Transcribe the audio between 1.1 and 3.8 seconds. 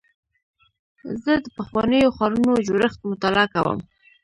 زه د پخوانیو ښارونو جوړښت مطالعه کوم.